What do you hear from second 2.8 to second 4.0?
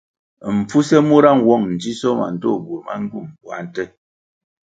ma ngywum puā nte.